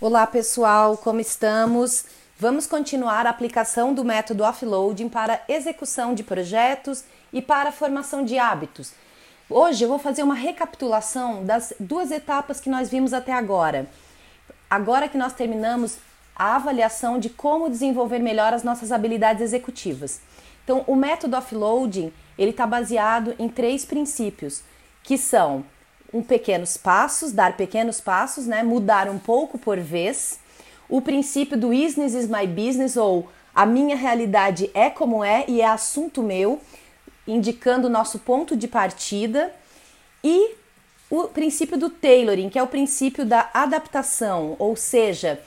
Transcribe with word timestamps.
Olá 0.00 0.28
pessoal, 0.28 0.96
como 0.96 1.18
estamos? 1.18 2.04
Vamos 2.38 2.68
continuar 2.68 3.26
a 3.26 3.30
aplicação 3.30 3.92
do 3.92 4.04
método 4.04 4.44
offloading 4.44 5.08
para 5.08 5.42
execução 5.48 6.14
de 6.14 6.22
projetos 6.22 7.02
e 7.32 7.42
para 7.42 7.72
formação 7.72 8.24
de 8.24 8.38
hábitos. 8.38 8.92
Hoje 9.50 9.82
eu 9.82 9.88
vou 9.88 9.98
fazer 9.98 10.22
uma 10.22 10.36
recapitulação 10.36 11.44
das 11.44 11.72
duas 11.80 12.12
etapas 12.12 12.60
que 12.60 12.70
nós 12.70 12.88
vimos 12.88 13.12
até 13.12 13.32
agora. 13.32 13.88
Agora 14.70 15.08
que 15.08 15.18
nós 15.18 15.32
terminamos 15.32 15.98
a 16.32 16.54
avaliação 16.54 17.18
de 17.18 17.28
como 17.28 17.68
desenvolver 17.68 18.20
melhor 18.20 18.54
as 18.54 18.62
nossas 18.62 18.92
habilidades 18.92 19.42
executivas. 19.42 20.20
Então, 20.62 20.84
o 20.86 20.94
método 20.94 21.36
offloading 21.36 22.12
ele 22.38 22.52
está 22.52 22.68
baseado 22.68 23.34
em 23.36 23.48
três 23.48 23.84
princípios, 23.84 24.62
que 25.02 25.18
são 25.18 25.64
um 26.12 26.22
pequenos 26.22 26.76
passos, 26.76 27.32
dar 27.32 27.56
pequenos 27.56 28.00
passos, 28.00 28.46
né? 28.46 28.62
Mudar 28.62 29.08
um 29.08 29.18
pouco 29.18 29.58
por 29.58 29.78
vez. 29.78 30.38
O 30.88 31.00
princípio 31.00 31.56
do 31.58 31.68
business 31.68 32.14
is 32.14 32.28
my 32.28 32.46
business 32.46 32.96
ou 32.96 33.28
a 33.54 33.66
minha 33.66 33.96
realidade 33.96 34.70
é 34.72 34.88
como 34.88 35.22
é 35.22 35.44
e 35.48 35.60
é 35.60 35.66
assunto 35.66 36.22
meu 36.22 36.60
indicando 37.28 37.86
o 37.86 37.90
nosso 37.90 38.18
ponto 38.18 38.56
de 38.56 38.66
partida, 38.66 39.52
e 40.24 40.54
o 41.10 41.24
princípio 41.24 41.78
do 41.78 41.90
tailoring, 41.90 42.48
que 42.48 42.58
é 42.58 42.62
o 42.62 42.66
princípio 42.66 43.24
da 43.24 43.50
adaptação, 43.52 44.56
ou 44.58 44.74
seja, 44.74 45.40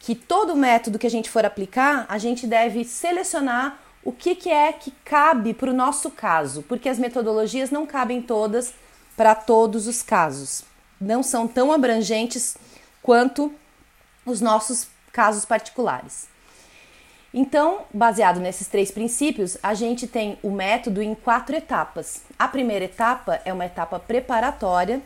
que 0.00 0.14
todo 0.14 0.56
método 0.56 0.98
que 0.98 1.06
a 1.06 1.10
gente 1.10 1.30
for 1.30 1.44
aplicar, 1.46 2.04
a 2.08 2.18
gente 2.18 2.46
deve 2.46 2.84
selecionar 2.84 3.80
o 4.04 4.12
que, 4.12 4.34
que 4.34 4.50
é 4.50 4.72
que 4.72 4.92
cabe 5.04 5.54
para 5.54 5.70
o 5.70 5.74
nosso 5.74 6.10
caso, 6.10 6.62
porque 6.68 6.88
as 6.88 6.98
metodologias 6.98 7.70
não 7.70 7.86
cabem 7.86 8.20
todas 8.20 8.74
para 9.18 9.34
todos 9.34 9.88
os 9.88 10.00
casos, 10.00 10.62
não 11.00 11.24
são 11.24 11.48
tão 11.48 11.72
abrangentes 11.72 12.56
quanto 13.02 13.52
os 14.24 14.40
nossos 14.40 14.86
casos 15.12 15.44
particulares. 15.44 16.28
Então, 17.34 17.80
baseado 17.92 18.38
nesses 18.38 18.68
três 18.68 18.92
princípios, 18.92 19.58
a 19.60 19.74
gente 19.74 20.06
tem 20.06 20.38
o 20.40 20.52
método 20.52 21.02
em 21.02 21.16
quatro 21.16 21.56
etapas. 21.56 22.22
A 22.38 22.46
primeira 22.46 22.84
etapa 22.84 23.40
é 23.44 23.52
uma 23.52 23.66
etapa 23.66 23.98
preparatória, 23.98 25.02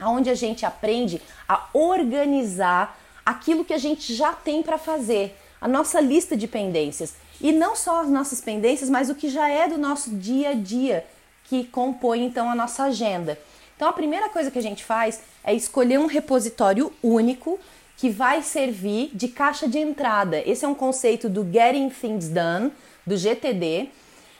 onde 0.00 0.28
a 0.28 0.34
gente 0.34 0.66
aprende 0.66 1.22
a 1.48 1.64
organizar 1.72 2.98
aquilo 3.24 3.64
que 3.64 3.72
a 3.72 3.78
gente 3.78 4.16
já 4.16 4.32
tem 4.32 4.64
para 4.64 4.78
fazer, 4.78 5.38
a 5.60 5.68
nossa 5.68 6.00
lista 6.00 6.36
de 6.36 6.48
pendências. 6.48 7.14
E 7.40 7.52
não 7.52 7.76
só 7.76 8.00
as 8.00 8.08
nossas 8.08 8.40
pendências, 8.40 8.90
mas 8.90 9.08
o 9.08 9.14
que 9.14 9.28
já 9.28 9.48
é 9.48 9.68
do 9.68 9.78
nosso 9.78 10.10
dia 10.10 10.50
a 10.50 10.54
dia, 10.54 11.06
que 11.48 11.64
compõe 11.64 12.24
então 12.24 12.50
a 12.50 12.54
nossa 12.54 12.84
agenda. 12.84 13.38
Então, 13.76 13.88
a 13.88 13.92
primeira 13.92 14.28
coisa 14.28 14.50
que 14.50 14.58
a 14.58 14.62
gente 14.62 14.84
faz 14.84 15.20
é 15.44 15.54
escolher 15.54 15.98
um 15.98 16.06
repositório 16.06 16.92
único 17.02 17.58
que 17.96 18.10
vai 18.10 18.42
servir 18.42 19.10
de 19.14 19.28
caixa 19.28 19.68
de 19.68 19.78
entrada. 19.78 20.42
Esse 20.44 20.64
é 20.64 20.68
um 20.68 20.74
conceito 20.74 21.28
do 21.28 21.44
Getting 21.44 21.88
Things 21.90 22.28
Done, 22.28 22.72
do 23.06 23.16
GTD, 23.16 23.88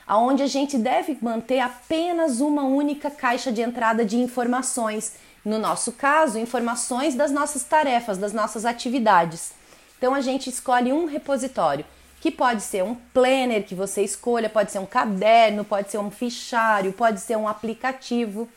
aonde 0.07 0.43
a 0.43 0.47
gente 0.47 0.79
deve 0.79 1.17
manter 1.21 1.61
apenas 1.61 2.41
uma 2.41 2.63
única 2.63 3.11
caixa 3.11 3.51
de 3.51 3.61
entrada 3.61 4.05
de 4.05 4.17
informações. 4.17 5.15
No 5.45 5.59
nosso 5.59 5.93
caso, 5.93 6.39
informações 6.39 7.15
das 7.15 7.31
nossas 7.31 7.63
tarefas, 7.65 8.19
das 8.19 8.33
nossas 8.33 8.65
atividades. 8.65 9.53
Então 9.99 10.15
a 10.15 10.21
gente 10.21 10.49
escolhe 10.49 10.93
um 10.93 11.07
repositório, 11.07 11.85
que 12.21 12.31
pode 12.31 12.63
ser 12.63 12.83
um 12.83 12.95
planner 12.95 13.65
que 13.65 13.75
você 13.75 14.03
escolha, 14.03 14.49
pode 14.49 14.73
ser 14.73 14.79
um 14.79 14.87
caderno, 14.87 15.65
pode 15.65 15.91
ser 15.91 15.99
um 15.99 16.11
fichário, 16.11 16.93
pode 16.93 17.21
ser 17.21 17.37
um 17.37 17.47
aplicativo. 17.47 18.49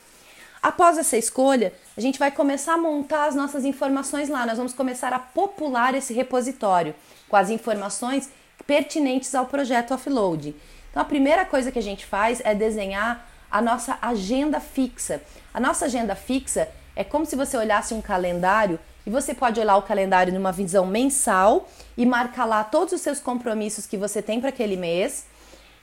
Após 0.62 0.96
essa 0.96 1.16
escolha, 1.16 1.72
a 1.96 2.00
gente 2.00 2.18
vai 2.18 2.30
começar 2.30 2.74
a 2.74 2.78
montar 2.78 3.26
as 3.26 3.34
nossas 3.34 3.64
informações 3.64 4.28
lá. 4.28 4.46
Nós 4.46 4.56
vamos 4.56 4.72
começar 4.72 5.12
a 5.12 5.18
popular 5.18 5.94
esse 5.94 6.12
repositório 6.12 6.94
com 7.28 7.36
as 7.36 7.50
informações 7.50 8.30
pertinentes 8.66 9.34
ao 9.34 9.46
projeto 9.46 9.94
offload. 9.94 10.54
Então, 10.90 11.02
a 11.02 11.06
primeira 11.06 11.44
coisa 11.44 11.72
que 11.72 11.78
a 11.78 11.82
gente 11.82 12.06
faz 12.06 12.40
é 12.44 12.54
desenhar 12.54 13.28
a 13.50 13.60
nossa 13.60 13.98
agenda 14.00 14.60
fixa. 14.60 15.22
A 15.52 15.60
nossa 15.60 15.86
agenda 15.86 16.14
fixa 16.14 16.68
é 16.94 17.04
como 17.04 17.24
se 17.26 17.36
você 17.36 17.56
olhasse 17.56 17.94
um 17.94 18.02
calendário 18.02 18.78
e 19.06 19.10
você 19.10 19.34
pode 19.34 19.58
olhar 19.58 19.76
o 19.76 19.82
calendário 19.82 20.32
numa 20.32 20.52
visão 20.52 20.86
mensal 20.86 21.68
e 21.96 22.06
marcar 22.06 22.44
lá 22.44 22.62
todos 22.62 22.92
os 22.92 23.00
seus 23.00 23.18
compromissos 23.18 23.86
que 23.86 23.96
você 23.96 24.22
tem 24.22 24.40
para 24.40 24.50
aquele 24.50 24.76
mês 24.76 25.26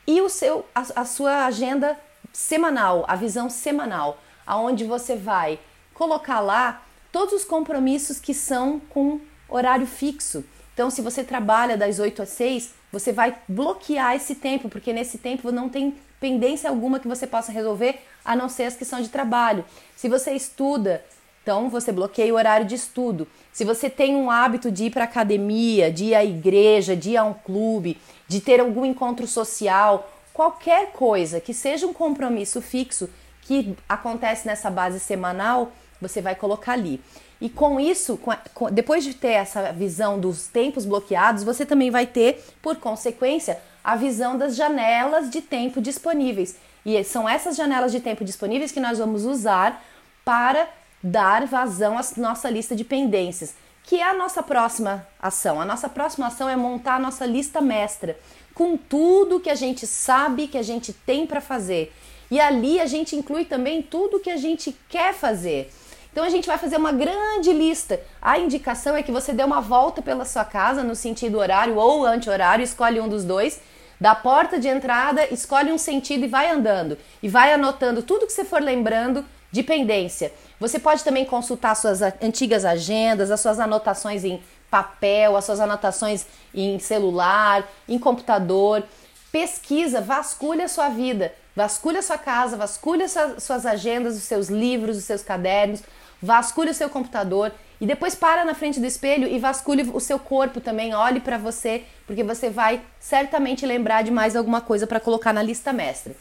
e 0.07 0.21
o 0.21 0.29
seu, 0.29 0.65
a, 0.73 1.01
a 1.01 1.05
sua 1.05 1.45
agenda 1.45 1.97
semanal, 2.31 3.05
a 3.07 3.15
visão 3.15 3.49
semanal 3.49 4.17
aonde 4.45 4.83
você 4.83 5.15
vai 5.15 5.59
colocar 5.93 6.39
lá 6.39 6.81
todos 7.11 7.33
os 7.33 7.45
compromissos 7.45 8.19
que 8.19 8.33
são 8.33 8.79
com 8.79 9.19
horário 9.47 9.85
fixo. 9.85 10.43
Então, 10.79 10.89
se 10.89 11.01
você 11.01 11.25
trabalha 11.25 11.75
das 11.75 11.99
8 11.99 12.21
às 12.21 12.29
6, 12.29 12.73
você 12.89 13.11
vai 13.11 13.35
bloquear 13.49 14.15
esse 14.15 14.33
tempo, 14.33 14.69
porque 14.69 14.93
nesse 14.93 15.17
tempo 15.17 15.51
não 15.51 15.67
tem 15.67 15.97
pendência 16.21 16.69
alguma 16.69 17.01
que 17.01 17.07
você 17.07 17.27
possa 17.27 17.51
resolver, 17.51 18.01
a 18.23 18.33
não 18.33 18.47
ser 18.47 18.63
as 18.63 18.77
que 18.77 18.85
são 18.85 19.01
de 19.01 19.09
trabalho. 19.09 19.65
Se 19.93 20.07
você 20.07 20.31
estuda, 20.31 21.03
então 21.43 21.69
você 21.69 21.91
bloqueia 21.91 22.33
o 22.33 22.37
horário 22.37 22.65
de 22.65 22.75
estudo. 22.75 23.27
Se 23.51 23.65
você 23.65 23.89
tem 23.89 24.15
um 24.15 24.31
hábito 24.31 24.71
de 24.71 24.85
ir 24.85 24.91
para 24.91 25.03
academia, 25.03 25.91
de 25.91 26.05
ir 26.05 26.15
à 26.15 26.23
igreja, 26.23 26.95
de 26.95 27.09
ir 27.09 27.17
a 27.17 27.25
um 27.25 27.33
clube, 27.33 27.99
de 28.25 28.39
ter 28.39 28.61
algum 28.61 28.85
encontro 28.85 29.27
social, 29.27 30.09
qualquer 30.33 30.93
coisa 30.93 31.41
que 31.41 31.53
seja 31.53 31.87
um 31.87 31.93
compromisso 31.93 32.61
fixo, 32.61 33.09
que 33.41 33.75
acontece 33.89 34.47
nessa 34.47 34.69
base 34.69 35.01
semanal, 35.01 35.73
você 35.99 36.21
vai 36.21 36.35
colocar 36.35 36.71
ali. 36.71 37.01
E 37.41 37.49
com 37.49 37.79
isso, 37.79 38.17
com 38.17 38.31
com, 38.53 38.69
depois 38.69 39.03
de 39.03 39.13
ter 39.13 39.31
essa 39.31 39.71
visão 39.71 40.19
dos 40.19 40.47
tempos 40.47 40.85
bloqueados, 40.85 41.43
você 41.43 41.65
também 41.65 41.89
vai 41.89 42.05
ter, 42.05 42.43
por 42.61 42.75
consequência, 42.77 43.59
a 43.83 43.95
visão 43.95 44.37
das 44.37 44.55
janelas 44.55 45.29
de 45.29 45.41
tempo 45.41 45.81
disponíveis. 45.81 46.57
E 46.85 47.01
são 47.03 47.27
essas 47.27 47.55
janelas 47.55 47.91
de 47.91 47.99
tempo 47.99 48.25
disponíveis 48.25 48.71
que 48.71 48.79
nós 48.79 48.97
vamos 48.97 49.25
usar 49.25 49.83
para 50.25 50.67
dar 51.01 51.45
vazão 51.45 51.97
à 51.97 52.01
nossa 52.17 52.49
lista 52.49 52.75
de 52.75 52.83
pendências, 52.83 53.55
que 53.83 54.01
é 54.01 54.03
a 54.03 54.13
nossa 54.13 54.43
próxima 54.43 55.07
ação. 55.21 55.61
A 55.61 55.65
nossa 55.65 55.87
próxima 55.87 56.27
ação 56.27 56.49
é 56.49 56.55
montar 56.55 56.95
a 56.95 56.99
nossa 56.99 57.25
lista 57.25 57.61
mestra, 57.61 58.17
com 58.53 58.75
tudo 58.75 59.39
que 59.39 59.49
a 59.49 59.55
gente 59.55 59.87
sabe 59.87 60.47
que 60.47 60.57
a 60.57 60.63
gente 60.63 60.91
tem 60.91 61.25
para 61.25 61.39
fazer 61.39 61.93
e 62.31 62.39
ali 62.39 62.79
a 62.79 62.85
gente 62.85 63.15
inclui 63.15 63.45
também 63.45 63.81
tudo 63.81 64.19
que 64.19 64.29
a 64.29 64.37
gente 64.37 64.75
quer 64.87 65.13
fazer. 65.13 65.71
Então 66.11 66.23
a 66.23 66.29
gente 66.29 66.47
vai 66.47 66.57
fazer 66.57 66.77
uma 66.77 66.91
grande 66.91 67.53
lista. 67.53 67.99
A 68.21 68.37
indicação 68.39 68.95
é 68.95 69.03
que 69.03 69.11
você 69.11 69.31
dê 69.31 69.43
uma 69.43 69.61
volta 69.61 70.01
pela 70.01 70.25
sua 70.25 70.43
casa 70.43 70.83
no 70.83 70.95
sentido 70.95 71.37
horário 71.37 71.75
ou 71.75 72.05
anti-horário, 72.05 72.63
escolhe 72.63 72.99
um 72.99 73.07
dos 73.07 73.23
dois. 73.23 73.59
Da 73.99 74.15
porta 74.15 74.59
de 74.59 74.67
entrada, 74.67 75.27
escolhe 75.31 75.71
um 75.71 75.77
sentido 75.77 76.23
e 76.23 76.27
vai 76.27 76.49
andando. 76.49 76.97
E 77.21 77.27
vai 77.27 77.53
anotando 77.53 78.01
tudo 78.01 78.25
que 78.25 78.33
você 78.33 78.45
for 78.45 78.61
lembrando 78.61 79.25
de 79.51 79.61
pendência. 79.61 80.31
Você 80.59 80.79
pode 80.79 81.03
também 81.03 81.25
consultar 81.25 81.75
suas 81.75 82.01
antigas 82.01 82.65
agendas, 82.65 83.29
as 83.29 83.39
suas 83.39 83.59
anotações 83.59 84.23
em 84.23 84.41
papel, 84.69 85.35
as 85.35 85.45
suas 85.45 85.59
anotações 85.59 86.25
em 86.53 86.79
celular, 86.79 87.67
em 87.87 87.99
computador. 87.99 88.83
Pesquisa, 89.31 90.01
vasculha 90.01 90.65
a 90.65 90.69
sua 90.69 90.89
vida. 90.89 91.33
Vasculha 91.55 92.01
sua 92.01 92.17
casa, 92.17 92.55
vasculha 92.55 93.05
suas 93.07 93.65
agendas, 93.65 94.15
os 94.15 94.23
seus 94.23 94.47
livros, 94.47 94.97
os 94.97 95.03
seus 95.03 95.21
cadernos, 95.21 95.83
vasculha 96.21 96.71
o 96.71 96.73
seu 96.73 96.89
computador 96.89 97.51
e 97.81 97.85
depois 97.85 98.13
para 98.13 98.43
na 98.43 98.53
frente 98.53 98.79
do 98.79 98.85
espelho 98.85 99.27
e 99.27 99.39
vasculhe 99.39 99.89
o 99.93 99.99
seu 99.99 100.19
corpo 100.19 100.59
também, 100.59 100.93
olhe 100.93 101.19
para 101.19 101.37
você, 101.37 101.83
porque 102.05 102.23
você 102.23 102.49
vai 102.49 102.81
certamente 102.99 103.65
lembrar 103.65 104.03
de 104.03 104.11
mais 104.11 104.35
alguma 104.35 104.59
coisa 104.59 104.85
para 104.85 104.99
colocar 104.99 105.31
na 105.31 105.41
lista 105.41 105.71
mestra. 105.71 106.13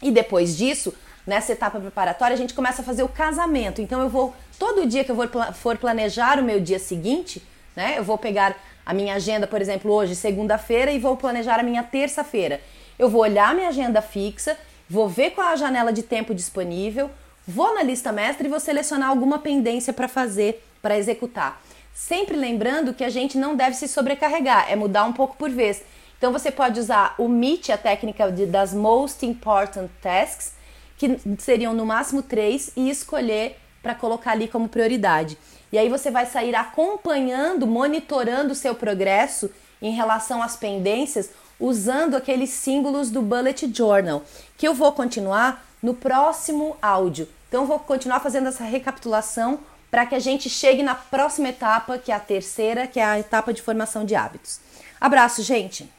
E 0.00 0.10
depois 0.10 0.56
disso, 0.56 0.94
nessa 1.26 1.52
etapa 1.52 1.78
preparatória, 1.78 2.34
a 2.34 2.38
gente 2.38 2.54
começa 2.54 2.80
a 2.80 2.84
fazer 2.84 3.02
o 3.02 3.08
casamento. 3.08 3.82
Então 3.82 4.00
eu 4.00 4.08
vou 4.08 4.34
todo 4.58 4.86
dia 4.86 5.04
que 5.04 5.12
eu 5.12 5.16
for 5.54 5.76
planejar 5.76 6.38
o 6.38 6.42
meu 6.42 6.58
dia 6.58 6.78
seguinte, 6.78 7.42
né? 7.76 7.98
Eu 7.98 8.04
vou 8.04 8.16
pegar 8.16 8.56
a 8.86 8.94
minha 8.94 9.14
agenda, 9.14 9.46
por 9.46 9.60
exemplo, 9.60 9.92
hoje, 9.92 10.16
segunda-feira, 10.16 10.90
e 10.90 10.98
vou 10.98 11.16
planejar 11.16 11.60
a 11.60 11.62
minha 11.62 11.82
terça-feira. 11.82 12.62
Eu 12.98 13.10
vou 13.10 13.20
olhar 13.20 13.54
minha 13.54 13.68
agenda 13.68 14.00
fixa, 14.00 14.56
vou 14.88 15.06
ver 15.06 15.32
qual 15.32 15.50
é 15.50 15.52
a 15.52 15.56
janela 15.56 15.92
de 15.92 16.02
tempo 16.02 16.34
disponível, 16.34 17.10
vou 17.48 17.74
na 17.74 17.82
lista 17.82 18.12
mestra 18.12 18.46
e 18.46 18.50
vou 18.50 18.60
selecionar 18.60 19.08
alguma 19.08 19.38
pendência 19.38 19.90
para 19.90 20.06
fazer, 20.06 20.62
para 20.82 20.98
executar. 20.98 21.60
Sempre 21.94 22.36
lembrando 22.36 22.92
que 22.92 23.02
a 23.02 23.08
gente 23.08 23.38
não 23.38 23.56
deve 23.56 23.74
se 23.74 23.88
sobrecarregar, 23.88 24.70
é 24.70 24.76
mudar 24.76 25.04
um 25.04 25.12
pouco 25.14 25.34
por 25.36 25.48
vez. 25.48 25.82
Então 26.18 26.30
você 26.30 26.50
pode 26.50 26.78
usar 26.78 27.14
o 27.16 27.24
MIT, 27.24 27.72
a 27.72 27.78
técnica 27.78 28.30
de, 28.30 28.44
das 28.44 28.74
Most 28.74 29.24
Important 29.24 29.88
Tasks, 30.02 30.52
que 30.98 31.18
seriam 31.38 31.72
no 31.72 31.86
máximo 31.86 32.22
três, 32.22 32.70
e 32.76 32.90
escolher 32.90 33.56
para 33.82 33.94
colocar 33.94 34.32
ali 34.32 34.46
como 34.46 34.68
prioridade. 34.68 35.38
E 35.72 35.78
aí 35.78 35.88
você 35.88 36.10
vai 36.10 36.26
sair 36.26 36.54
acompanhando, 36.54 37.66
monitorando 37.66 38.52
o 38.52 38.56
seu 38.56 38.74
progresso 38.74 39.50
em 39.80 39.92
relação 39.92 40.42
às 40.42 40.56
pendências 40.56 41.30
usando 41.58 42.14
aqueles 42.14 42.50
símbolos 42.50 43.10
do 43.10 43.22
Bullet 43.22 43.72
Journal, 43.74 44.22
que 44.56 44.68
eu 44.68 44.74
vou 44.74 44.92
continuar 44.92 45.64
no 45.82 45.94
próximo 45.94 46.76
áudio. 46.80 47.28
Então, 47.48 47.66
vou 47.66 47.78
continuar 47.78 48.20
fazendo 48.20 48.48
essa 48.48 48.64
recapitulação 48.64 49.60
para 49.90 50.04
que 50.04 50.14
a 50.14 50.18
gente 50.18 50.50
chegue 50.50 50.82
na 50.82 50.94
próxima 50.94 51.48
etapa, 51.48 51.98
que 51.98 52.12
é 52.12 52.14
a 52.14 52.20
terceira, 52.20 52.86
que 52.86 53.00
é 53.00 53.04
a 53.04 53.18
etapa 53.18 53.52
de 53.52 53.62
formação 53.62 54.04
de 54.04 54.14
hábitos. 54.14 54.60
Abraço, 55.00 55.42
gente! 55.42 55.97